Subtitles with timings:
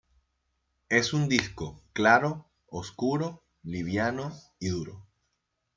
[0.89, 5.05] Es un disco claro, oscuro, liviano y duro.